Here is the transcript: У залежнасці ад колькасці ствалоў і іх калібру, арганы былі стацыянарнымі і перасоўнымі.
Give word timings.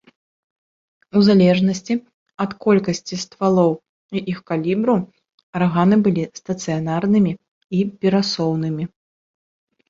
У 1.19 1.21
залежнасці 1.27 1.93
ад 2.45 2.51
колькасці 2.65 3.15
ствалоў 3.25 3.73
і 4.15 4.23
іх 4.33 4.39
калібру, 4.49 4.95
арганы 5.61 5.95
былі 6.09 6.23
стацыянарнымі 6.41 7.33
і 7.77 7.85
перасоўнымі. 8.01 8.83